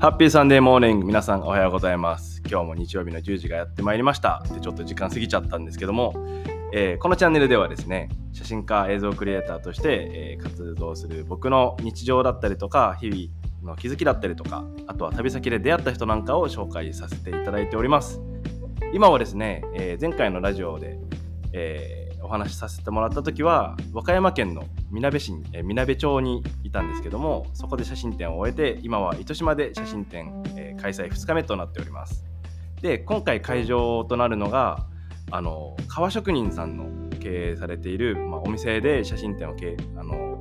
[0.00, 1.06] ハッピーサンデーモーニング。
[1.06, 2.40] 皆さんおはようございます。
[2.48, 4.44] 今日も日曜日の10時がやってまいりました。
[4.54, 6.14] でちょっと時間過ぎちゃったんですけども、
[6.72, 18.20] えーこのチャンネルではですね写真家映像クリエイターとして、えー活動する僕の日常だったりとか日々の気づきだったりとかあとは旅先で出会った人なんかを紹介させていただいております。
[18.94, 20.96] 今はですね、えー前回のラジオで、
[21.52, 21.97] え
[22.28, 32.24] お話しさせてもらった時は和歌山県のみなべ市に、みなべ町にいたんですけどもそこで写真展を終えて今は糸島で写真展、えー開催2日目となっております。
[32.80, 34.86] で今回会場となるのが
[35.32, 40.38] あの革職人さんの経営されている、まあ、お店で写真展を経あの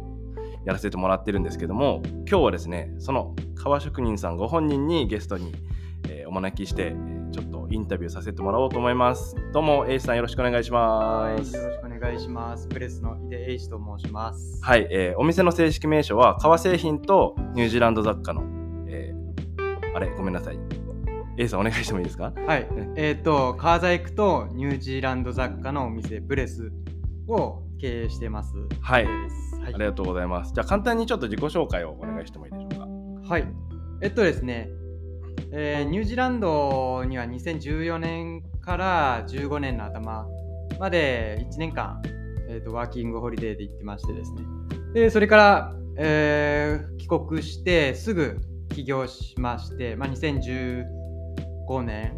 [0.64, 5.56] やらせてもらってるんですけども今日はですねその革職人さんご本人にゲストに、
[6.08, 6.94] えーお招きして
[7.70, 12.68] インタビューさせてもらおうと思いますどうも A さんよろしくお願いしはい、ますよろしくお願いします。
[12.68, 14.60] プレスの井出英二と申します。
[14.64, 18.44] はい、えーお店の正式名称は革製品とニュージーランド雑貨の、
[18.88, 20.60] えーあれごめんなさい
[21.38, 22.32] A さんお願いしてもいいですか？
[22.36, 26.72] はい、えっ、と、革細工とニュージーランド雑貨のお店、プレス
[27.28, 28.54] を経営してます。
[28.82, 33.34] はいはい、ありがとうございますじゃあ簡単にちょっと自己紹介をお願いしてもいいでしょうか？
[33.34, 33.48] はい。
[34.02, 34.70] えっとですね、
[35.52, 40.28] えーニュージーランドには2014年から15年の頭
[40.80, 42.02] まで1年間、
[42.50, 44.42] えー、とワーキングホリデーで行ってましてですね。
[44.94, 48.38] で、それから、えー帰国してすぐ
[48.70, 52.14] 起業しまして、まあ、2015年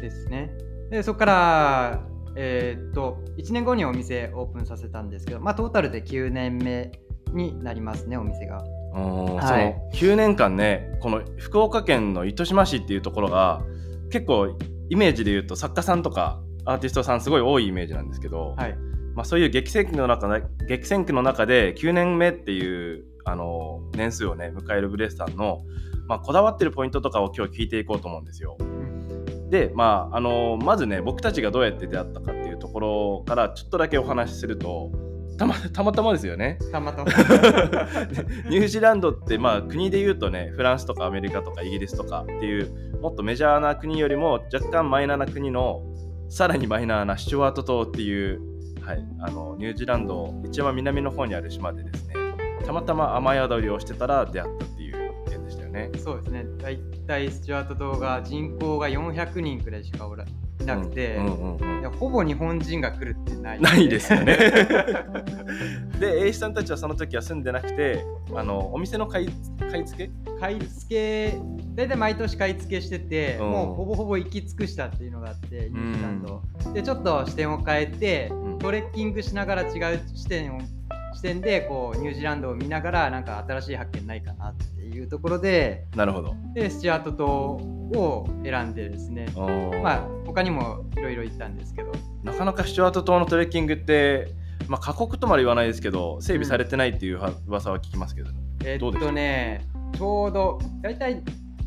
[0.00, 0.52] ですね。
[0.90, 6.92] で、そこから、えーっと、1年後にお店オープンさせたんですけど、まあ、トータルで9年目
[7.34, 8.62] になりますね、お店が。
[8.92, 13.62] はいその9年間ねこの福岡県の糸島市っていうところが
[14.10, 14.56] 結構
[14.88, 18.76] イメージで言うと作家さんとかアーティストさんすごい多いイメージなんですけど、はい。
[19.14, 25.62] まあ、そういう激戦区の中で激戦区の中で9年目っていうあの年数をね迎えるブレスさんの、
[26.06, 28.56] まあ、こだわってるポイントとかを今日聞いていこうと思うんですよ。
[29.50, 34.92] で、まあ、あのまずね僕たちがどうやって出会ったかっていうところからちょっとだけお話しすると
[35.40, 36.58] たまたまたまですよね。
[36.70, 37.04] たまたま。
[38.50, 45.80] ニュージーランドってまあ国で言うとねフランスとかアメリカとかイギリスとかっていうもっとメジャーな国よりも若干マイナーな国の
[46.28, 48.38] さらにマイナーなシチュワート島っていう、
[48.82, 52.14] はい、あのニュージーランド一番南の方にある島でですね
[52.66, 55.90] たまたま雨宿りをしてたら出会ったっていう点でしたよね。
[55.96, 56.44] そうですね。
[56.58, 60.26] だいたいスチュワート島が人口が400人くらいしかおら
[60.60, 61.16] いなくて、
[61.80, 64.36] いやほぼ日本人が来るってない、ないですよね。
[65.98, 68.04] で、A さんたちはその時は住んでなくて、
[68.34, 69.28] あのお店の買い
[69.70, 70.10] 買い付け？
[70.40, 71.38] 買い付け、
[71.74, 73.50] 大体毎年買い付けしてて、うん。
[73.50, 76.42] もうほぼほぼ行き尽くしたっていうのがあって、ニュージーランド。
[76.70, 78.58] うで、ちょっと視点を変えて、うん。
[78.58, 80.60] トレッキングしながら違う視点を
[81.14, 86.34] 視点でこうニュージーランドを見ながらなんか新しい発見ないかなっていうところでなるほど。
[86.54, 89.26] でスチュアート島を選んでですね。
[89.82, 91.92] まあ他にもいろいろ行ったんですけど。
[92.22, 94.28] なかなかシチュワート島のトレッキングって、
[94.68, 98.30] まあ、過酷とまで言わないですけど整備されてないっていうは噂は聞きますけど、
[98.64, 99.64] えっとね
[99.96, 101.22] ちょうど大体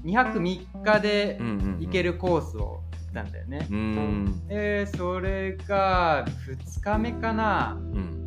[0.06, 1.80] 2泊3日でうんうんうん。
[1.80, 4.42] 行けるコースを行ったんだよね、うーん。
[4.50, 7.78] えーそれが2日目かな。
[7.80, 8.23] うん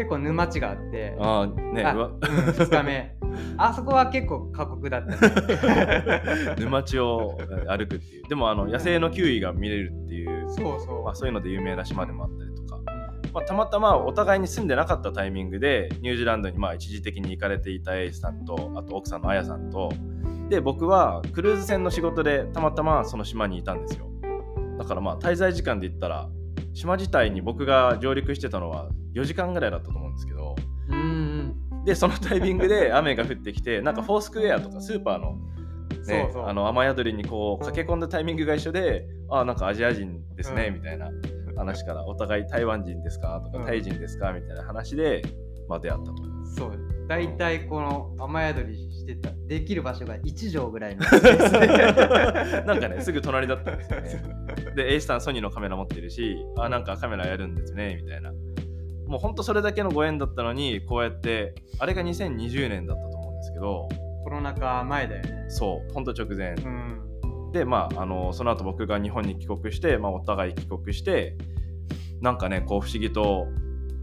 [0.00, 1.14] 結構沼地があって。
[1.20, 3.14] ああねあうん、2日目。
[3.58, 5.28] あそこは結構過酷だった。
[5.28, 6.22] ね
[6.58, 7.36] 沼地を
[7.68, 8.28] 歩くっていう。
[8.28, 12.80] でもあの野生のキウイが見れるっていう、そうそう、まあ、そういうので有名な島でもあったりとか、
[13.34, 19.90] まあ、たまたまお互いに住んでなかったタイミングでニュージーランドにまあ一時的に行かれていたエイスさんとあと奥さんのあやさんと。
[20.48, 24.06] で僕はクルーズ船の仕事でたまたまその島にいたんですよ。
[24.78, 26.30] だからまあ滞在時間で言ったら
[26.72, 30.54] 島自体に僕が上陸してたのは4時間ぐらいだったと思うんですけど
[31.84, 35.38] でそのタイミングで雨が降ってきてなんかフォースクエアとかスーパーの,、ね、
[36.02, 36.46] そうそう。
[36.46, 40.74] あの雨宿りにこう駆け込んだタイミングが一緒であなんかアジア人ですね、うん。
[40.74, 41.10] みたいな
[41.56, 43.64] 話からお互い台湾人ですかとうん。
[43.64, 45.22] かタイ人ですかみたいな話で、
[45.68, 46.16] まあ、出会ったと。
[46.56, 47.06] そう。
[47.08, 51.02] 大体この雨宿りしてたできる場所が1畳ぐらいの。
[52.66, 54.22] なんかねすぐ隣だったんですよね。
[54.74, 58.32] で A さんソニーのカメラ持ってるしあなんかカメラやるんですねみたいな。
[59.06, 63.88] もうほんとそれだけのご縁だったのにこうやってあれが2020年だったと思うんですけど
[64.22, 66.54] コロナ禍前だよねそうほんと直前。
[66.54, 67.00] うん
[67.52, 71.36] でまああのその後僕が日本に帰国して、まあ、お互い帰国して
[72.20, 73.46] なんかねこう不思議と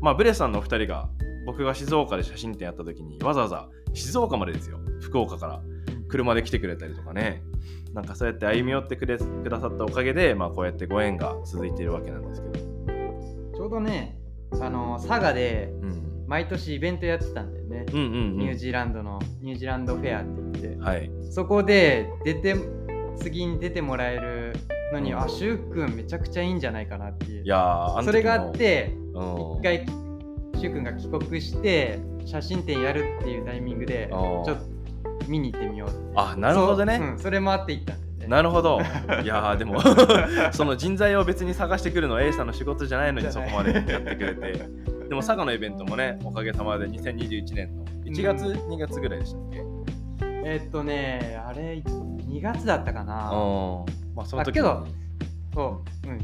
[0.01, 1.09] まあブレさんのお二人が
[1.45, 5.61] 僕が静岡で写真展やった時にわざわざ静岡までですよ福岡から
[6.07, 7.43] 車で来てくれたりとかね。
[7.93, 12.65] なんかそうやって歩み寄ってくれくださったおかげで、まあ、こうやってご縁が続いているわけなんですけど、
[13.55, 14.19] ちょうどね
[14.61, 17.67] あの佐賀でうん、毎年イベントやってたんだよね。
[17.77, 18.37] ね、うんうんうん。
[18.37, 20.83] ニュージーランドのニュージーランドフェアって言って。
[20.83, 21.11] はい。
[21.29, 22.55] そこで出て
[23.17, 24.53] 次に出てもらえる
[24.93, 25.19] のに、うん。
[25.19, 27.43] あしゅうくんめちゃくちゃいいんじゃないかなっていう。
[27.43, 29.59] いやそれがあってうん。
[29.59, 29.85] 一回
[30.59, 34.76] しゅうくんが帰国して写真展やるっていうタイミングでちょっと
[35.27, 36.97] 見に行ってみようあなるほどね。
[36.97, 37.07] そう。
[37.07, 37.95] うんそれもあって行った
[38.27, 38.79] なるほど。
[39.23, 39.79] いやーでも
[40.51, 44.53] その人材を別に探してくるのは A さんの仕事じゃないのにそこまでやってくれて。
[45.07, 48.57] でも佐賀のイベントもね、おかげさまで2021年の1月、うん。
[48.73, 49.63] 2月ぐらいでしたっけ？
[50.43, 53.31] えーっとねあれ2月だったかな。
[53.31, 53.85] うん。
[54.15, 54.85] まあその時だけど
[55.53, 56.19] そううん。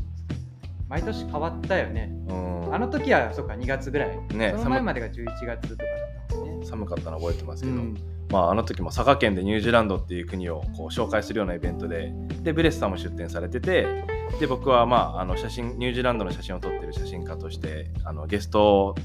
[0.89, 2.12] 毎年変わったよね。
[2.28, 2.75] うん。
[2.75, 4.19] あの時はそっか2月ぐらい。
[4.36, 5.89] ねその前までが11月とかだ
[6.25, 6.66] ったもんね。
[6.66, 7.98] 寒かったの覚えてますけど、うん
[8.33, 14.03] まああの時も佐賀県でニュージーランドっていう国をこう紹介するようなイベントで、でブレスさんも出展されてて、
[14.39, 18.95] で僕はまああの写真ニュージーランドの写真を撮ってる写真家としてあのゲスト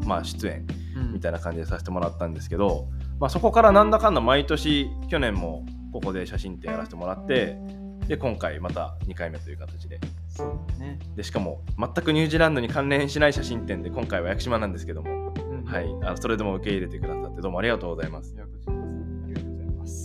[0.00, 0.66] まあ出演
[0.96, 1.12] うん。
[1.14, 2.88] みたいな感じでさせてもらったんですけど、
[3.20, 7.58] まあ、そこからなんだかんだ毎年去年もここで写真展やらせてもらって
[8.06, 10.00] で今回また2回目という形で。
[10.28, 10.98] そうだね。
[11.14, 15.64] でしかも全くニュージーランドに関連しない写真展で今回は屋久島なんですけども、うん。
[15.64, 18.34] はい、あのそれでも受け入れてくださってどうもありがとうございます。
[18.34, 18.36] い。
[18.38, 18.44] や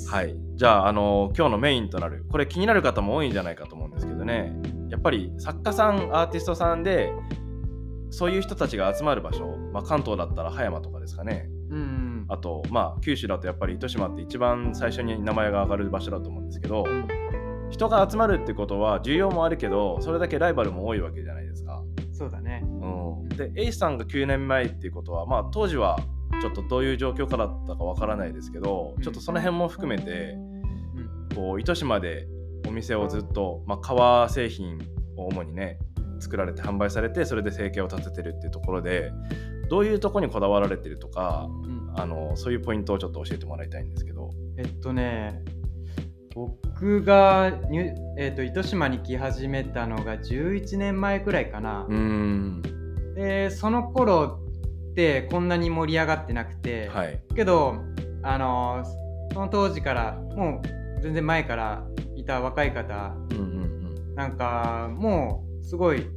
[0.10, 4.54] はい、じゃあ、あの今日のメインとなるこれ気になる方も多いんじゃないかと思うんですけどね。
[4.90, 7.12] やっぱり作家さんアーティストさんで
[8.10, 11.50] そういう人たちが集まる場所、まあ、関東だったら葉山とかですかね。
[11.70, 12.26] うんうん。
[12.30, 17.08] あと、まあ、九州だとやっぱり糸島って一番最初に名前が上がる場所だと思うんですけど、うん。
[17.70, 21.84] 人が集まるってことは需要もあるけどそれだけライバルも多いわけじゃないですか。
[22.14, 22.64] そうだね。
[22.64, 26.00] うん、で A さんが9年前っていうことは、まあ、当時は
[26.42, 29.04] ちょっとどういう状況からだったかわからないですけど、うん。
[29.04, 31.36] ちょっとその辺も含めてうん。
[31.36, 32.28] こう糸島で
[32.68, 34.80] お店をずっと、まあ、革製品
[35.18, 35.80] を主にね
[36.20, 39.12] 作られて販売されてそれで生計を立ててるっていうところで
[39.70, 41.92] どういうとこにこだわられてるとかうん。
[41.96, 44.32] あのそういうポイントをちょっと教えてもらいたいんですけど。
[44.58, 45.44] えっとね
[46.36, 51.88] 僕がニュ、えっと糸島に来始めたのが11年前くらいかな。
[51.90, 52.62] う、ーん。
[53.16, 54.40] でその頃
[54.98, 57.22] ってこんなに盛り上がってなくて、はい。
[57.36, 57.76] けど
[58.24, 58.84] あの
[59.32, 61.86] その当時からもう全然前から
[62.16, 66.08] いた若い方うんうんなんかもうすごい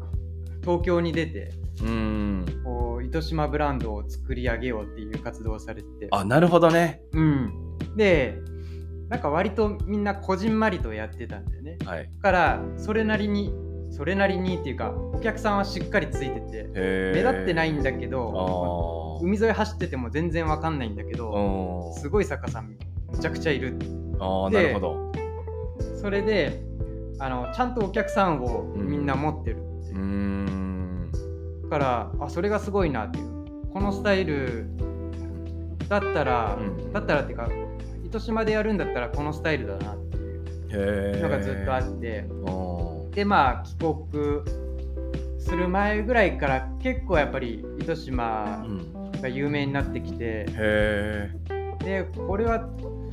[0.63, 1.51] 東京に出て
[1.83, 2.47] うん。
[2.65, 6.09] こう糸島ブランドを作り上げようっていう活動をされてて。
[6.11, 7.03] あなるほどね。
[7.13, 7.53] うん、
[7.97, 8.39] で
[9.11, 11.77] なんか割とみんなこじんまりとやってたんだよね。
[11.85, 12.11] はい。
[12.17, 13.53] だからそれなりに
[13.91, 22.77] それなりにっていうかお客さんはしっかりついててへ目立ってないんんだけど海沿い走ってても全然わかんないんだけどすごい作家さん
[23.13, 23.79] めちゃくちゃいる
[24.21, 25.13] あなるほど。
[26.01, 26.63] それで
[27.19, 29.71] あのちゃんとお客さんをみんな持ってるって
[31.71, 33.31] からあそれがすごいなっていう。
[33.73, 34.67] このスタイル
[35.89, 36.93] だったら、うん。
[36.93, 37.49] だったらっていうか
[38.05, 40.17] 糸島でやるんだったらこのスタイルだなって
[40.77, 42.25] いうのがずっとあって
[43.15, 44.07] でまあ帰国
[45.39, 51.31] する前ぐらいから結構やっぱり糸島うんが有名になってきてへえ
[51.85, 52.69] でこれは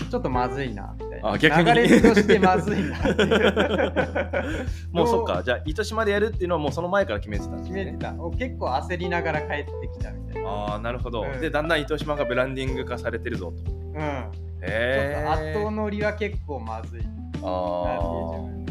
[0.09, 1.31] ちょっとまずいなみたいな。
[1.31, 1.65] あ逆に。
[1.65, 2.97] 流れとしてまずいな
[4.91, 5.41] もうそっか。
[5.43, 7.85] じゃあ糸島でやるっていうのはもうその前から決めてたんですね。
[7.85, 8.13] 決めてた。
[8.17, 10.49] お結構焦りながら帰ってきたみたいな。
[10.49, 11.41] ああなるほど、うん。
[11.41, 13.71] でだんだん糸島がブランディング化されてるぞと。
[13.71, 14.01] うん。
[14.01, 14.31] へっ
[14.61, 17.01] えと後頭乗りは結構まずい
[17.43, 18.66] ああ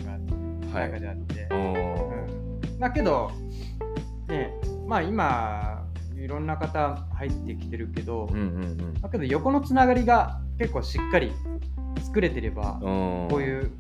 [0.81, 1.75] 中であって、うん。
[1.75, 3.31] うん、だけど
[4.29, 4.53] ね
[4.87, 11.33] まあ今いろんな方入ってきてるけど、うんうんだけど横のつながりが結構しっかり
[12.03, 13.23] 作れてれば、うん。
[13.23, 13.71] うんこういう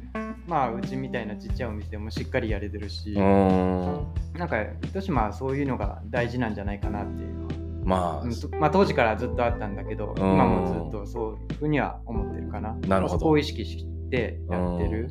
[0.46, 4.06] まあうちみたいなちっちゃいお店でもしっかりやれてるし、うん。
[4.34, 7.52] なんか糸島はそういうのが大事なんじゃないかなっていうのは、
[7.84, 10.18] まあ、まあ、当時からずっとあったんだけど、ん。
[10.18, 12.74] 今もずっとそういうふうには思ってるかな。
[12.74, 13.18] なるほど。
[13.18, 15.10] そこを意識してやってる。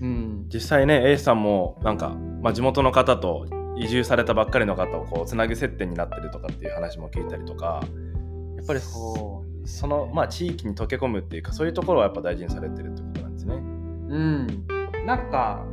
[0.00, 2.10] うん、実際ね A さんもなんか、
[2.42, 7.80] まあ、地元の方と移住されたばっかりの方をこうつなぐ接点になってるとかっていう話も聞いたりとか
[8.56, 13.54] やっぱりそうその、まあ、地域に溶け込むっていうかそういうところはやっぱ大事にされてるってことなんですね。
[13.54, 14.46] うん、
[15.06, 15.64] なんか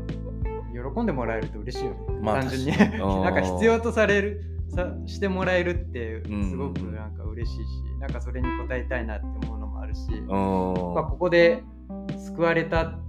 [0.73, 2.77] 喜んでもらえると嬉しいよね、まあ単純に。
[2.99, 6.49] なんか必要とされるさしてもらえるってうん。
[6.49, 7.61] すごくなんか嬉しいし、
[7.99, 10.27] なんかそれに応えたいなって思うのもあるし、うん。
[10.93, 11.63] まあ、ここで
[12.17, 12.99] 救われた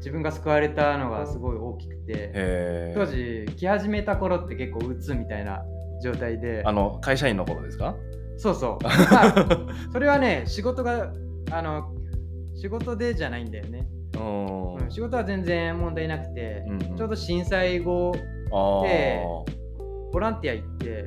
[0.00, 5.62] 自分が救われたのがすごい大きくて当時来始めた頃って結構うつみたいな
[6.02, 6.62] 状態で。
[6.64, 7.94] あの会社員の頃ですか？
[8.38, 9.58] そうそう、 まあ、
[9.92, 11.12] それはね仕事が
[11.50, 11.92] あの
[12.54, 14.74] 仕事でじゃないんだよね、うん。
[14.76, 16.96] うん、仕事は全然問題なくて、うんうん。
[16.96, 18.12] ちょうど震災後
[18.82, 19.22] で
[20.12, 21.04] ボランティア行って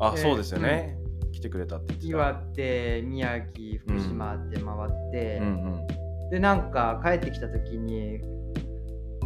[0.00, 0.98] あでそうですよね、
[1.30, 2.08] 来てくれたって言ってた。
[2.10, 5.86] 岩手宮城福島って回って、うんうん
[6.32, 8.18] でなんか帰ってきた時に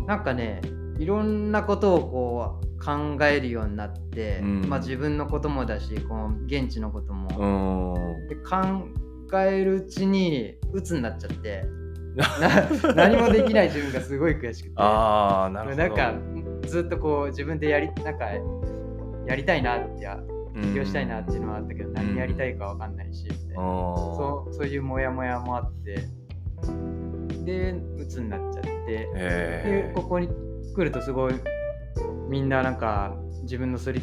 [0.08, 0.60] なんかね
[0.98, 4.68] いろんなことをこう考えるようになって、うん。
[4.68, 7.94] まあ自分のこともだしこの現地のことも、
[8.28, 11.64] で考えるうちに鬱になっちゃって。
[12.16, 14.74] な何もできない自分がすごい悔しくて。
[14.76, 15.82] ああなるほど。
[15.82, 16.14] なんか
[16.66, 18.24] ずっとこう自分でやりなんか
[19.26, 20.08] やりたいなって
[20.62, 26.08] 起業したいなっていうのはあったけど、何やりたいかわかんないし、みたいなそそうそういうモヤモヤもあって
[27.46, 28.70] で鬱になっちゃって。
[28.86, 31.34] でへここに来るとすごい
[32.28, 34.00] みんななんか自分のそれ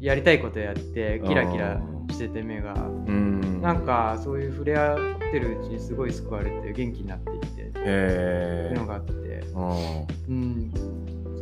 [0.00, 1.80] やりたいことやってキラキラ
[2.10, 2.74] してて目が。
[2.74, 2.78] う
[3.10, 3.60] ん。
[3.62, 4.96] なんかそういう触れ合
[5.28, 9.12] ってるうちにすごい救われて元気になっていってっていへうのがあって。
[9.54, 10.06] うん。
[10.28, 10.72] うん。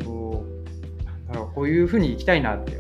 [0.03, 1.05] そう。
[1.05, 2.79] なんだろうこういうふうに生きたいなって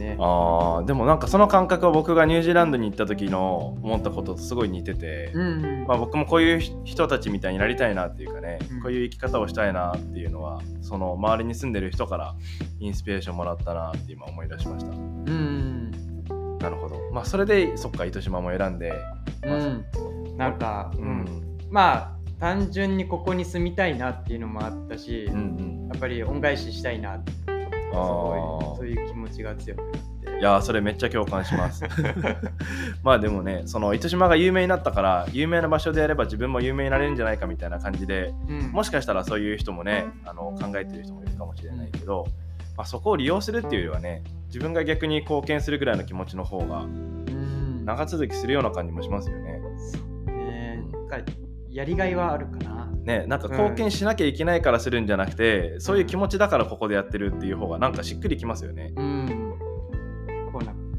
[0.00, 0.16] ね。
[0.18, 8.82] あーでもなんかその感覚は僕がニュージーランドに行った時の思ったこととすごい似てて、うんまあ、僕もこういう人たちみたいになりたいなっていうかね、うん。
[8.82, 12.34] こういう生き方をしたいなっていうのはその周りに住んでる人から
[12.78, 14.92] インスピレーションもらったなって今思い出しました。
[14.92, 15.90] うん
[16.58, 16.96] なるほど。
[17.12, 18.92] まあそれでそっか糸島も選んで
[19.44, 19.84] うん。
[20.36, 25.38] なんか、ううんん、まあ単純にここに住みたいなっていうのもあったし、うんう
[25.86, 25.88] ん。
[25.88, 27.32] やっぱり恩返ししたいなって
[27.90, 29.98] すごあいそういう気持ちが強くなって。
[30.28, 31.84] ーいやーそれめっちゃ共感します。
[33.02, 38.72] まあでもねその糸島が有名になったから有名な場所でやれば自分も有名になれるんじゃないかみたいな感じでうん。
[38.72, 42.26] もしかしたらそういう人もねあの考えてる人もいるかもしれないけど、
[42.76, 47.84] まあ、そこを利用するっていうよりはね自分が逆に貢献するぐらいの気持ちの方がうん。
[47.84, 49.60] 長続きするような感じもしますよね。
[50.26, 50.82] ね。
[50.92, 51.18] なんか
[51.68, 58.92] やりがいはあるかなねなんか貢献しなきゃいけないからするんじゃなくて、そういう気持ちだからここでやってるっていう方がなんかしっくりきますよね。
[58.96, 59.54] うん。
[60.52, 60.92] こうなん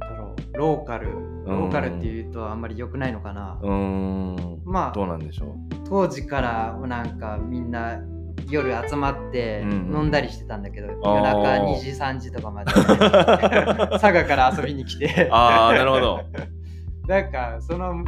[0.00, 1.08] だろうローカル。
[1.46, 4.62] ローカルっていうとあんまり良くないのかな、うーん。
[4.64, 8.00] まあどうなんでしょ当時からなんかみんな
[8.48, 11.14] 夜集まってうん飲んだりしてたんだけど、あー。
[11.16, 12.72] 夜中2時3時とかまで。
[14.00, 15.28] 佐賀から遊びに来て。
[15.30, 16.20] うああなるほど。
[17.06, 18.02] なんかその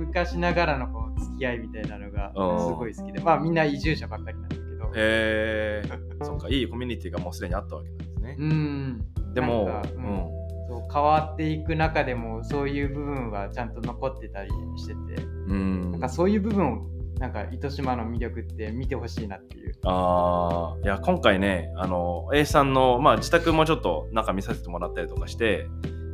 [0.00, 2.58] 昔ながらのこう付き合いみたいなのがうん。
[2.58, 3.20] すごい好きで。
[3.20, 4.84] まあみんな移住者ばっかりなんだけど。
[4.86, 5.82] へえ
[6.22, 8.36] そっかいいコミュニティがもうすでにあったわけなんですね。
[8.38, 9.04] うん。
[9.34, 10.04] でもなんかうん。
[10.04, 10.40] うん。
[10.68, 15.22] そう変わっていく中でもそういう部分はちゃんと残ってたりしてて。
[15.48, 15.90] うん。
[15.92, 16.86] なんかそういう部分を
[17.18, 19.74] なんか糸島の魅力って見てほしいなっていう。
[19.84, 20.84] あー。
[20.84, 25.66] いや今回ねあの A さんの、まあ、自宅もちょっと中見させてもらったりとかして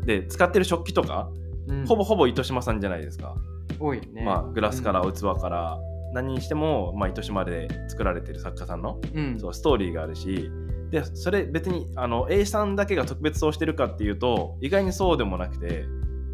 [0.04, 1.30] で使ってる食器とか、
[1.68, 1.86] うん。
[1.86, 3.34] ほぼほぼ糸島さんじゃないですか、
[3.78, 4.22] 多いよね。
[4.24, 5.78] まあ、グラスから器から、
[6.12, 9.38] 何にしても、まあ、糸島で作られてる作家さんのうん。
[9.38, 10.50] そうストーリーがあるし
[10.90, 15.84] でそれ別にあの A さんだけが特別そうしてるかっていうと意外にそうでもなくて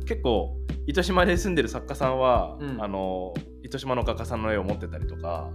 [0.07, 0.57] 結構
[0.87, 2.83] 糸島で住んでる作家さんは、うん。
[2.83, 5.51] あの糸島の画家さんの絵を持ってたりとか、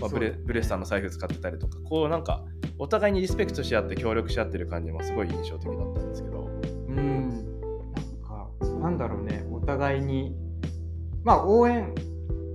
[0.00, 2.44] まあ、ブレねブレスさんの財布使ってたりとかこうなんか
[2.78, 6.48] お互いにリスペクトし合って協力し合ってる感じもすごい印象的だったんですけど。
[6.88, 7.28] うん。
[7.94, 8.48] なんか
[8.80, 9.46] なんだろうね。
[9.50, 10.34] お互いに
[11.26, 11.92] まあ応援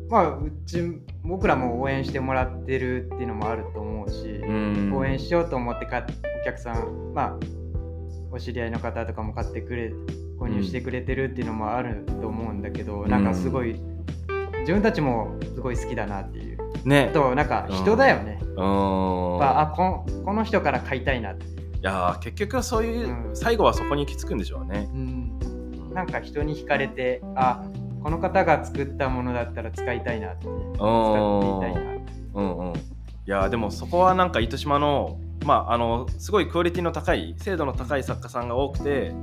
[0.09, 0.81] まあうち
[1.23, 4.93] 僕らも応援してもらってるっていうのもあると思うし、うん。
[4.95, 6.07] 応援しようと思ってか
[6.41, 7.39] お客さんまあ
[8.31, 9.91] お知り合いの方とかも買ってくれ
[10.39, 13.09] 購入してくれてるっていうのもあると思うんだけど、うん。
[13.09, 13.77] なんかすごい
[14.61, 16.57] 自分たちもすごい好きだなっていう。
[16.85, 17.09] ね。
[17.11, 21.45] あとなんか人だよね、うーんまあ、あここの人から買いたいなって。
[21.45, 23.35] いう、いやー結局はそういう、うん。
[23.35, 24.89] 最後はそこに行き着くんでしょうね。
[24.93, 27.65] うん、なんか人に惹かれてあ
[28.03, 31.91] この方が作ったものだったら使いたいなって使っていたいな
[32.34, 32.79] うんうん、い
[33.25, 39.13] やーでもそこはなんか糸島のまああのすごいクオリティの高い精度の高い作家さんが多くて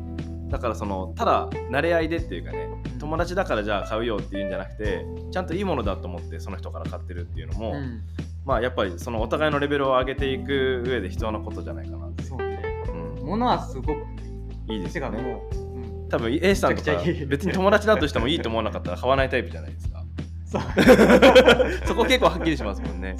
[0.48, 2.68] だからそのただ慣れ合いでっていうかね
[2.98, 8.02] 友達だからじゃあ買うよっていうんじゃなくてちゃんといいものだと思ってその人から買ってるっていうのも、うん。
[8.44, 12.62] まあやっぱりそのお互いのレベルを上げていく上で必要なことじゃないかなって、そうね。
[13.20, 13.92] うん、ものはすごく
[14.70, 15.18] いいですよね
[16.08, 16.92] 多分 A さんとか
[17.26, 20.04] 別に友達だとしてもいいと思わなかったら買わないタイプじゃないですか。
[20.46, 20.62] そう。
[21.86, 23.16] そこ結構はっきりしますもんね。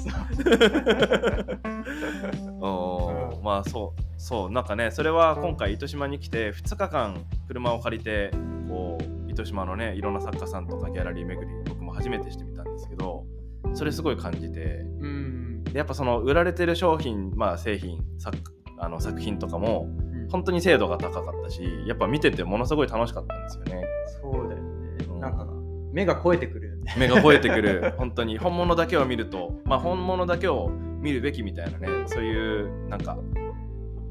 [2.61, 8.31] おーまあそうそうなんかねそれは今回糸島に来て2日間車を借りて
[8.67, 13.25] こう糸島のねいろんな作家さんとかギャラリー巡り僕も初めてしてみたんですけど
[13.73, 15.63] それすごい感じてうん。
[15.63, 18.37] でやっぱその売られてる商品まあ製品作
[18.77, 23.87] あの作品とかもうん本当に精度が高かったしやっぱ見ててものすごい楽しかったんですよね。
[24.21, 25.19] そうだよね、うん。
[25.19, 25.47] なんか
[25.91, 26.95] 目が超えてくるよね。
[26.97, 27.93] 目が超えてくる。
[27.97, 28.37] 本当に。
[28.37, 30.69] 本物だけを見るとまあ本物だけを
[31.01, 33.17] 見るべきみたいなねそういうなんか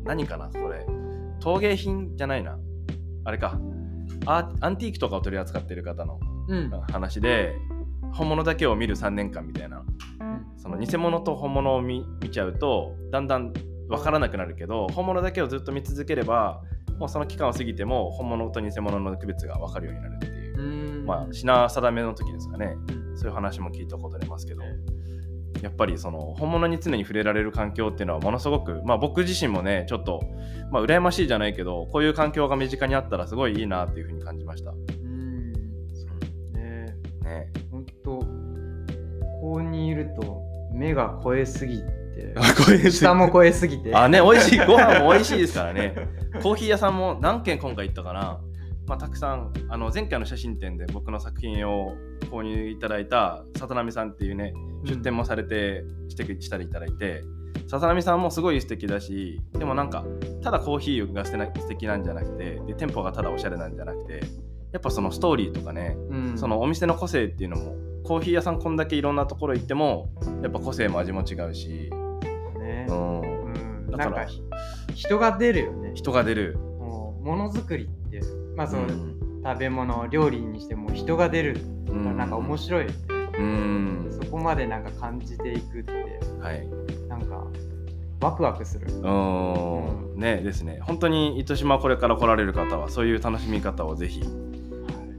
[0.05, 0.85] 何かなこれ。
[1.41, 2.59] 陶芸品じゃないな。
[3.25, 3.59] あれか。
[4.27, 6.71] アアンティークとかを取り扱ってる方のうん。
[6.91, 7.55] 話で
[8.13, 9.85] 本物だけを見る3年間みたいな。
[10.57, 13.53] その偽物と本物を見見ちゃうとだんだん
[13.89, 16.63] 分からなくなるけど本物だけをずっと見続ければ
[16.99, 21.07] もうその期間を過ぎても本物と偽物の区別が分かるようになるっていう、うん。
[21.07, 22.77] まあ品定めの時ですかね。
[22.91, 24.63] うんそういう話も聞いたことありますけど。
[25.63, 30.23] やっぱりその本物に常に触れられる環境っていうのはものすごく、まあ、僕自身もねちょっと、
[30.71, 34.71] まあ、羨ましいじゃないけどこういう環境が身近にあったらすごいいいなっていうふうに感じました。
[34.71, 35.53] うん。
[35.93, 36.07] そ
[36.55, 36.95] うね。
[37.25, 38.27] ね、本当こ
[39.55, 40.43] こにいると
[40.73, 41.83] 目が超えすぎ
[42.19, 43.95] て下も超えすぎて。
[43.95, 45.95] あね、美味しい、ご飯も美味しいですからね。
[46.43, 48.41] コーヒー屋さんも何軒今回行ったかな。
[48.87, 51.95] まあ、たくさん、あの前回の写真展で僕の作品を
[52.31, 57.23] 購入いただいた里波さんっていうね、出店もされてしてしたりいただいて、
[57.67, 60.05] 里波さんもすごい素敵だし、でもなんか、
[60.43, 64.21] ただコーヒーが素敵な素敵なんじゃなくてで、店舗がただおしゃれなんじゃなくて、
[64.73, 66.39] やっぱそのストーリーとかね、うん。
[66.39, 70.09] そのお店の個性っていうのも、コーヒー屋さんこんだけいろんなところ行っても、
[70.43, 72.08] やっぱ個性も味も違うし、ね
[72.89, 73.25] うん、う
[73.87, 73.91] ん。
[73.91, 74.11] だから。
[74.11, 74.43] なんかひ
[74.95, 75.93] 人が出るよね。
[75.95, 76.59] 人が出る。
[76.59, 78.21] もうものづくりって。
[78.57, 79.15] まあその、うん。
[79.45, 81.55] 食べ物料理にしても人が出る。
[81.55, 82.97] からなんか面白いよね、
[83.39, 84.19] うん。
[84.23, 85.93] そこまでなんか感じていくって。
[86.41, 86.69] はい。
[87.09, 87.47] なんか
[88.21, 88.87] ワクワクする。
[88.89, 90.17] うーん。
[90.17, 90.81] ねですね。
[90.83, 94.23] 本当に糸島これから来られる方はそういう楽しみ方をぜひ。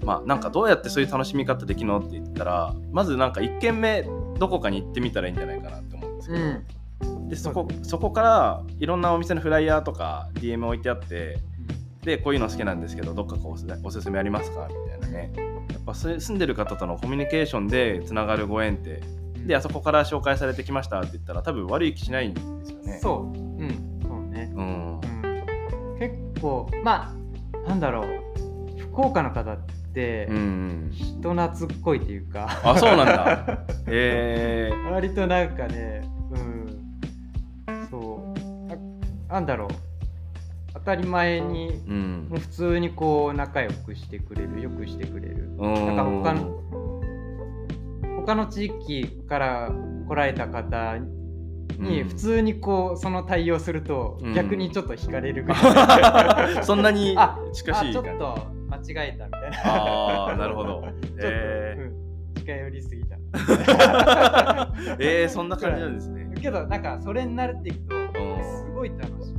[0.03, 4.07] まあなんかどうやってそういう楽しみ方できるのって言ったらまずなんか1軒目
[4.39, 6.65] どこかに行ってみたらいいんじゃないかなって思うんですけど、うん
[7.29, 11.38] でそこそこからいろんなお店のフライヤーとか DM 置いてあって
[12.03, 14.67] でこういうの好きなんですけどどっかこうおすおすすめありますか？
[14.67, 15.31] みたいなね。
[15.71, 19.01] やっぱす住んでる方とのコミュニケーションでつながるご縁って
[19.45, 23.00] であそこから紹介されてきましたって言ったら多分悪い気しないんですよね。
[23.01, 23.38] そう。
[23.38, 24.00] うん。
[24.01, 25.00] そうね、うん。
[25.00, 28.79] うん、結構まあなんだろう。
[28.91, 29.57] 福岡の方っ
[29.93, 33.59] てうんうん、人懐っこいっていうか、あそうなんだ。
[33.88, 36.03] えー、割となんかね
[39.29, 39.67] なんだろう。
[40.73, 42.27] 当たり前にうん。
[42.29, 45.49] もう普通にこう仲良くしてくれるよくしてくれる。
[45.57, 46.59] うんなんか他の
[48.25, 49.71] 他の地域から
[50.07, 52.09] 来られた方にうん。
[52.09, 54.33] 普通にこうその対応するとうん。
[54.33, 59.57] 逆にちょっと惹かれるぐらい そんなにあ近しいちょっと間違えたみたいな。
[59.63, 60.83] あーなるほど。
[61.21, 63.19] えうん、近寄りすぎたー、
[64.99, 66.29] えー、そんな感じなんですね。
[66.41, 68.43] けどなんかそれに慣れていくとん。
[68.43, 69.35] すごい楽しい、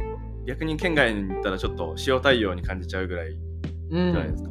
[0.47, 3.33] 逆に県外に行ったらちょっと塩対応に感じちゃうぐらい
[3.91, 4.51] じうゃないですか、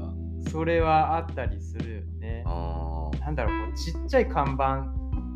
[0.51, 2.43] それはあったりするよね。
[3.21, 4.87] なんだろうこうちっちゃい看板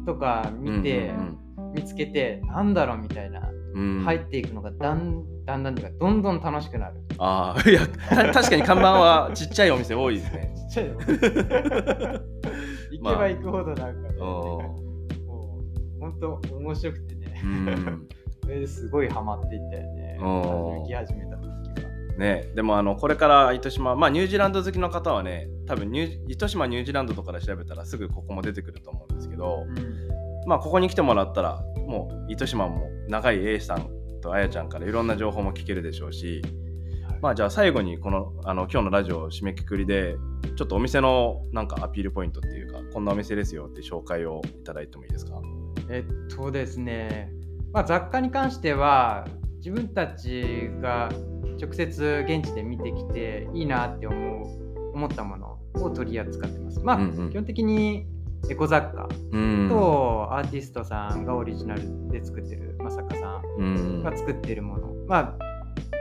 [0.05, 1.39] とか見て、うん
[1.75, 3.97] 見つけてなんだろうみたいな、うん。
[3.97, 7.01] うん入っていくのがだんだんだんどんどん楽しくなる。
[7.17, 10.53] ああ いやた確かに看板はちっちゃいお店多いですね。
[10.55, 10.97] ちっちゃいよ
[12.91, 14.57] 行けば行くほどなんかね、うんも
[15.97, 17.41] う本当面白くてね。
[17.43, 18.07] うん
[18.43, 20.19] それですごいハマっていったよね。
[20.85, 21.53] き始めた時は
[22.17, 29.65] ね、でもあのこれから糸島、まあ、ニュージーランド好きの方はね多分ニュー糸島ニュージーランドとかで調べたらすぐここも出てくると思うんですけど、
[30.45, 33.89] まあ、ここに来てもらったらもう糸島も長い A さん
[34.21, 36.43] とあやちゃんからいろんな情報も聞けるでしょうし、
[37.21, 40.15] まあ、じゃあ最後にこのあの今日のラジオ締めくくりで
[40.55, 45.41] ちょっとお店のなんかアピールポイントっていうかこんなお店ですよって紹介をいただいてもいいですか？
[45.89, 47.33] えっとですね、
[47.73, 49.25] まあ、雑貨に関しては
[49.57, 51.09] 自分たちが
[51.59, 56.79] 直接現地で見てきていいなって思う思ったものを取り扱ってます。
[56.81, 57.29] まあ、うんうん。
[57.31, 58.05] 基本的に
[58.49, 59.69] エコ雑貨うん。
[59.69, 65.53] とアーティストさんがオリジナルで作ってる、まあ、作家さうんんが作ってるもの、まあ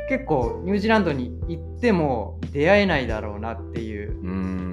[0.09, 4.21] 結構ニュージーランドに行っても出会えないだろうなっていう。
[4.21, 4.31] う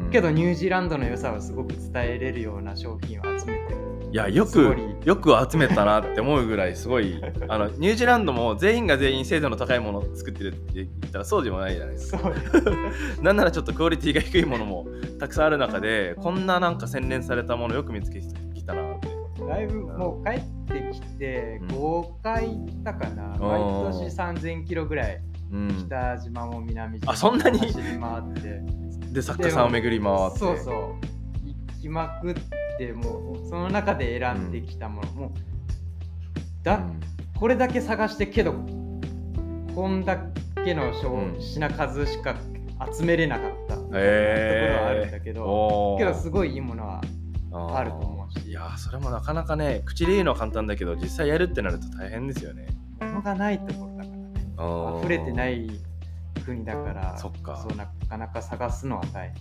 [0.08, 0.10] ん。
[0.12, 3.90] けどニュージーランドの良さをすごく伝えれるような商品を集めてる。
[4.12, 12.20] いやよくよく集めたなって思うぐらいすごい あのニュージーランドも全員が全員精度の高いものを作ってるって言ったらそうでもないじゃないですか。
[12.20, 12.34] そう。
[13.24, 14.88] なんならちょっとクオリティが低いものも
[15.20, 19.10] たくさんある中でこんななんか洗練されたものよく見つけてきたなって。
[19.48, 21.68] だいぶもう帰ってきてうん。
[21.70, 25.68] 5回行ったかな、ー毎年3000キロぐらいうん。
[25.86, 27.60] 北島も南島もあそんなに？
[27.60, 28.62] 走り回って。
[29.14, 30.40] で作家さんを巡り回って。
[30.40, 30.76] そうそう。
[31.78, 32.42] 行きまくって
[32.94, 35.30] もうその中で選んできたもの、もう
[36.64, 36.82] だ、
[37.38, 40.18] これだけ探してけどこんだ
[40.66, 40.92] けの
[41.40, 42.36] 品数しか
[42.94, 43.76] 集めれなかった。
[43.76, 46.00] ところはえあるんだけど、おー。
[46.00, 48.50] けどすごいいいものはーあると思うし。
[48.50, 52.68] いやーそれもなかなかね口で言うのは簡単だけど実際やるってなると大変ですよね。
[53.00, 55.00] 物がないところだからね。
[55.02, 55.70] 溢れてない
[56.46, 57.58] 国だからそっか。
[57.58, 59.32] そうなかなか探すのは大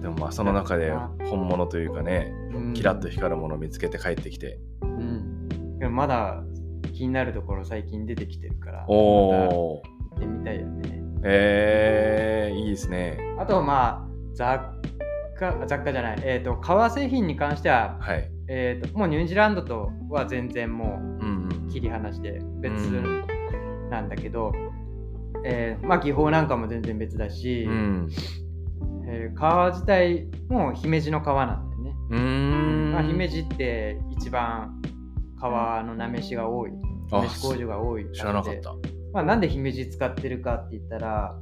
[0.00, 0.92] でもまあその中で
[1.28, 2.72] 本物というかね、変。
[2.74, 5.78] キラッと光るものを見つけて帰ってきて、うん。
[5.78, 6.42] でもまだ
[6.94, 9.82] 気になるところ最近出てきてるから、おお
[10.12, 11.02] 行ってみたいよね。
[11.22, 13.18] えー、いいですね。
[13.38, 14.60] あとまあ雑
[15.38, 18.30] 貨雑貨じゃない、えっ、と革製品に関しては、はい。
[18.48, 23.26] えー、ともうニュージーランドとは全然もうんう切り離して別うん
[23.90, 24.52] なんだけど、
[25.44, 28.08] えーまあ技法なんかも全然別だし、うんうん
[29.10, 31.96] えー革自体も姫路の革なんだよね。
[32.10, 32.92] うーん。
[32.92, 34.80] まあ、姫路って一番
[35.38, 36.70] 革のなめしが多い、
[37.10, 38.72] あなめし工場が多い知らなかった。
[39.12, 41.34] まあ、なんで姫路使ってるかって言ったらや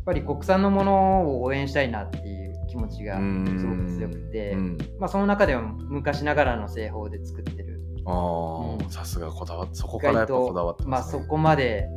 [0.00, 4.78] っぱり国産のものを応援したいなっていう気持ちがすごく強くて、うん。
[4.98, 7.80] まあ、その中でも昔ながらの製法で作ってる。
[8.08, 11.88] あさすがこだわってそこからやっぱこだわってまあ、ます、ねそこまで、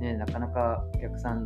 [0.00, 1.44] ね、なかなかお客さん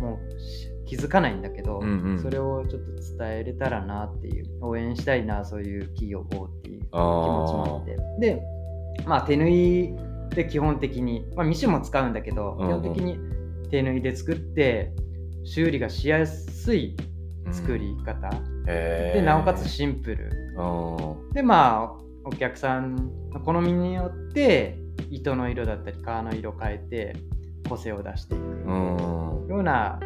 [0.00, 2.18] もし気づかないんだけど、うんうん。
[2.22, 7.96] それをちょっと伝えれたらなっていう応援したいなそういう企業をっていう気持ちもあって。
[8.18, 8.42] で
[9.06, 9.94] まあ手縫い
[10.30, 12.82] で基本的に、まあ、ミシンも使うんだけど、うんうん。
[12.82, 13.18] 基本的に
[13.70, 14.92] 手縫いで作って
[15.44, 16.96] 修理がしやすい
[17.50, 18.30] 作り方、
[18.66, 19.20] へー。
[19.20, 20.30] でなおかつシンプル。
[20.56, 22.96] うんでまあお客さん
[23.30, 24.76] の好みによって
[25.10, 27.16] 糸の色だったり革の色変えて
[27.68, 28.42] 個性を出していく。
[28.42, 29.46] うん。
[29.48, 29.98] ような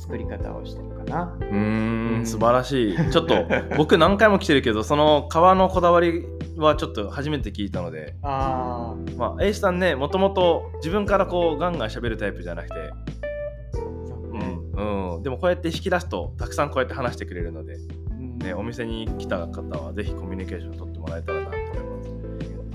[0.00, 1.36] 作り方をしてるかな。
[1.38, 2.96] うーん素晴らしい。
[3.12, 3.34] ちょっと
[3.76, 6.24] 僕何回も来てるけどその革のこだわり
[6.56, 8.14] はちょっと初めて聞いたので。
[8.22, 12.74] あまあ A さんねもともと自分からこうガンガン喋るタイプじゃなくて、
[14.74, 17.76] うんうん、でもこうやって引き出すとたくさんこうやって話してくれるので、
[18.10, 18.38] うん。
[18.38, 21.56] ね、お店に来た方はぜひコミュニケーション取ってもらえたらなと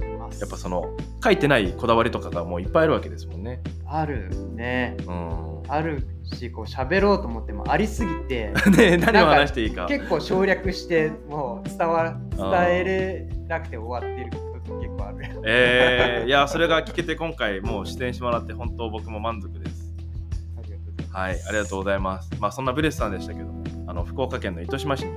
[0.03, 0.41] 思います。
[0.41, 3.61] やっぱその書いてないこだわりとかがもういっぱいあるわけですもんね。
[3.87, 4.97] あるね。
[5.07, 5.63] うん。
[5.67, 9.85] あるし、こう喋ろうと思ってもありすぎて、 ね何を話していいか。
[9.87, 15.41] 結構省略して、もう伝わ伝えれなくて終わってる時結構ある。
[15.45, 19.85] えー、いやそれが聞けて今回もう出演してもらって本当僕も満足です。
[21.11, 22.29] はいありがとうございます。
[22.39, 23.49] まあそんなブレスさんでしたけど
[23.87, 25.11] あの福岡県の糸島市に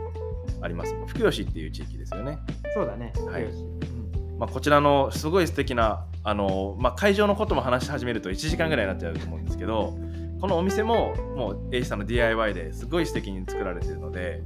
[0.60, 0.94] あります。
[1.06, 2.38] 福吉っていう地域ですよね。
[2.74, 3.12] そうだね。
[3.30, 3.44] はい。
[3.44, 4.38] うん。
[4.38, 9.98] まあ、こちらのすごい素敵なあの、まあ、会場のことも話し始めると1時間ぐらいになっちゃうと思うんですけど
[10.40, 14.42] このお店ももう A さんの DIY ですごい素敵に作られているので、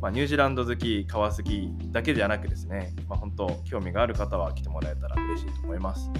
[0.00, 6.10] まあ、ニュージーランド好き革好きだけじゃなくですね、まあ、本当興味がある方は来てもらえたら嬉しいと思います、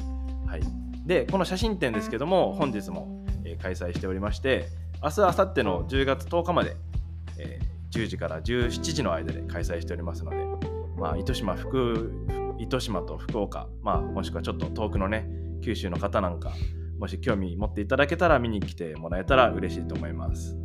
[0.46, 0.60] はい、
[1.06, 4.68] でこの写真展ですけども本日も、え開催しておりまして
[5.02, 6.76] 明日明後日の10月10日まで、
[7.38, 10.48] えー10時から17時の間で開催しておりますので
[10.98, 12.12] まあ、糸島福
[12.58, 15.28] 糸島と福岡、まあ、もしくはちょっと遠くのね
[15.62, 16.52] 九州の方なんか
[16.98, 20.56] もし興味持っていただけたら見に来てもらえたら嬉しいと思います。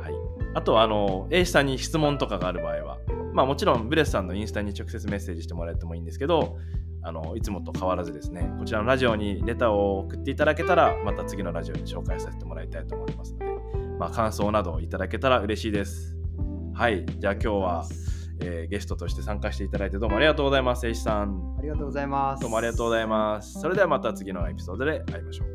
[0.00, 0.14] はい、
[0.54, 2.98] あとはあの A さんに質問とかがある場合は、
[3.32, 6.58] まあ、もちろんブレスさんのインスタに直接メッセージしてもらえてもいいんですけど
[7.02, 13.46] あのいつもと変わらずですねこちらのラジオにレターを送っていただけたらまた次のラジオに紹介させてもらいたいと思いますので、
[13.98, 16.16] まあ、感想などいただけたら嬉しいです。
[16.74, 17.84] はい、じゃあ今日は、
[18.40, 21.56] えーゲストとして参加していただいてどうもありがとうございます、エイシさん。
[21.58, 22.40] ありがとうございます。
[22.40, 23.60] どうもありがとうございます。
[23.60, 25.53] それではまた次のエピソードで会いましょう。